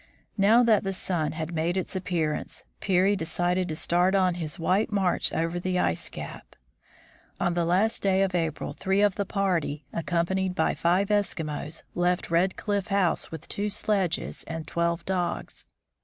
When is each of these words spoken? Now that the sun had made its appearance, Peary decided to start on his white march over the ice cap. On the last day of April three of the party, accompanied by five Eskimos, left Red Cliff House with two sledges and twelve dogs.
Now 0.39 0.63
that 0.63 0.83
the 0.83 0.93
sun 0.93 1.33
had 1.33 1.53
made 1.53 1.77
its 1.77 1.95
appearance, 1.95 2.63
Peary 2.79 3.15
decided 3.15 3.69
to 3.69 3.75
start 3.75 4.15
on 4.15 4.33
his 4.33 4.57
white 4.57 4.91
march 4.91 5.31
over 5.31 5.59
the 5.59 5.77
ice 5.77 6.09
cap. 6.09 6.55
On 7.39 7.53
the 7.53 7.65
last 7.65 8.01
day 8.01 8.23
of 8.23 8.33
April 8.33 8.73
three 8.73 9.01
of 9.01 9.13
the 9.13 9.27
party, 9.27 9.85
accompanied 9.93 10.55
by 10.55 10.73
five 10.73 11.09
Eskimos, 11.09 11.83
left 11.93 12.31
Red 12.31 12.57
Cliff 12.57 12.87
House 12.87 13.29
with 13.29 13.47
two 13.47 13.69
sledges 13.69 14.43
and 14.47 14.65
twelve 14.65 15.05
dogs. 15.05 15.67